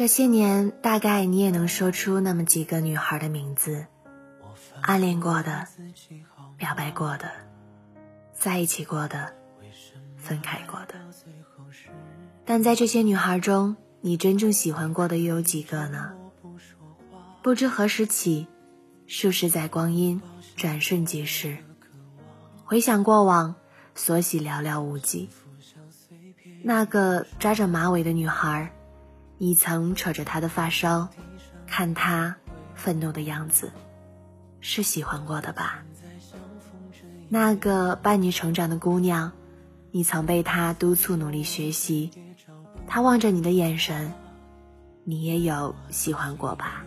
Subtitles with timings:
[0.00, 3.84] 这些年，大概你也能说出那么几个女孩的名字，
[4.80, 5.66] 暗恋过的，
[6.56, 7.30] 表白过的，
[8.32, 9.34] 在一起过的，
[10.16, 10.94] 分开过的。
[12.46, 16.14] 但在这些女孩中，你真正喜欢过的又有几个呢？
[17.42, 18.46] 不知何时起，
[19.06, 20.22] 数十载光阴
[20.56, 21.58] 转瞬即逝，
[22.64, 23.54] 回想过往，
[23.94, 25.28] 所喜寥寥无几。
[26.62, 28.72] 那个扎着马尾的女孩。
[29.42, 31.08] 你曾扯着他的发梢，
[31.66, 32.36] 看他
[32.74, 33.72] 愤怒的样子，
[34.60, 35.82] 是喜欢过的吧？
[37.30, 39.32] 那个伴你成长的姑娘，
[39.92, 42.10] 你曾被他督促努力学习，
[42.86, 44.12] 他望着你的眼神，
[45.04, 46.84] 你也有喜欢过吧？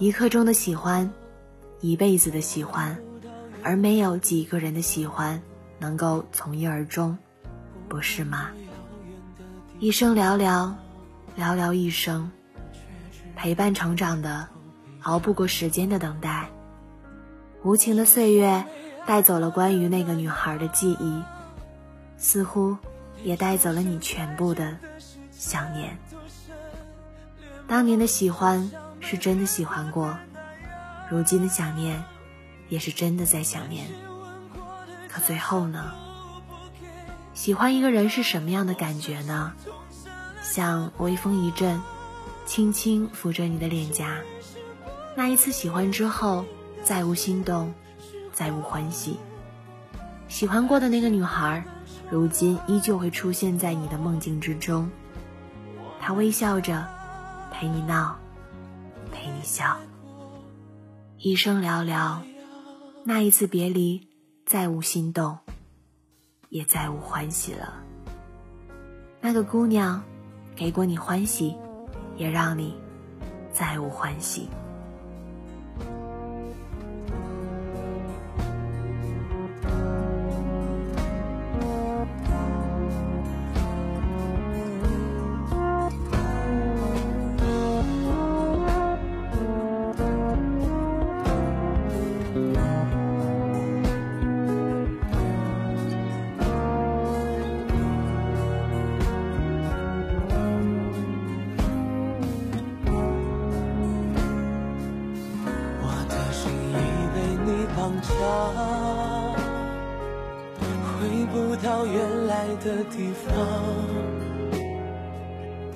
[0.00, 1.12] 一刻钟的喜欢，
[1.80, 2.98] 一辈子的喜欢，
[3.62, 5.40] 而没有几个人的喜欢
[5.78, 7.16] 能够从一而终，
[7.88, 8.50] 不是吗？
[9.78, 10.74] 一生寥寥。
[11.36, 12.30] 寥寥一生，
[13.34, 14.48] 陪伴成长的，
[15.02, 16.48] 熬不过时间的等待。
[17.62, 18.64] 无情的岁月
[19.06, 21.22] 带走了关于那个女孩的记忆，
[22.16, 22.76] 似乎
[23.22, 24.76] 也带走了你全部的
[25.32, 25.98] 想念。
[27.66, 30.16] 当年的喜欢是真的喜欢过，
[31.10, 32.04] 如今的想念
[32.68, 33.86] 也是真的在想念。
[35.08, 35.92] 可最后呢？
[37.32, 39.54] 喜欢一个人是什么样的感觉呢？
[40.54, 41.82] 像微风一阵，
[42.46, 44.20] 轻轻抚着你的脸颊。
[45.16, 46.44] 那一次喜欢之后，
[46.84, 47.74] 再无心动，
[48.32, 49.18] 再无欢喜。
[50.28, 51.64] 喜欢过的那个女孩，
[52.08, 54.88] 如今依旧会出现在你的梦境之中。
[55.98, 56.86] 她微笑着，
[57.50, 58.16] 陪你闹，
[59.10, 59.76] 陪你笑。
[61.18, 62.18] 一生寥寥，
[63.02, 64.06] 那一次别离，
[64.46, 65.36] 再无心动，
[66.48, 67.82] 也再无欢喜了。
[69.20, 70.04] 那个姑娘。
[70.56, 71.56] 给过你欢喜，
[72.16, 72.74] 也让你
[73.52, 74.48] 再无欢喜。
[108.24, 109.34] 啊
[110.84, 113.34] 回不到原来的地方，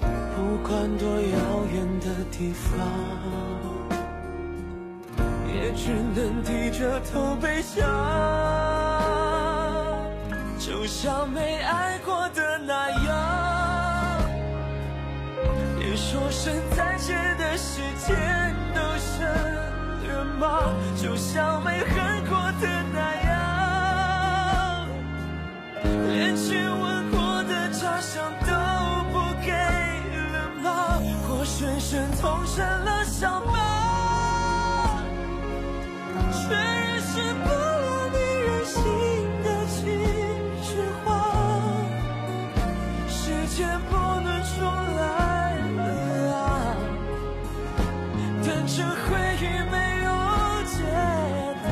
[0.00, 0.36] 不
[0.66, 2.68] 管多遥远的地方，
[5.46, 7.84] 也只能低着头悲伤，
[10.58, 13.10] 就像没爱过的那样，
[15.78, 18.16] 别说声再见的时间
[18.74, 19.26] 都省
[20.02, 20.72] 略吗？
[20.96, 22.07] 就像没和
[43.90, 44.56] 不能重
[44.96, 45.00] 来
[45.76, 45.80] 了
[46.34, 46.38] 啊，
[48.44, 49.06] 等着回
[49.40, 49.74] 忆没
[50.04, 50.06] 有
[50.66, 50.76] 解
[51.64, 51.68] 答，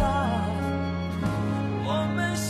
[1.85, 2.45] 我们像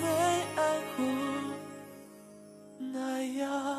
[0.00, 0.02] 没
[0.56, 0.58] 爱
[0.96, 0.98] 过
[2.78, 2.94] 那
[3.38, 3.69] 样。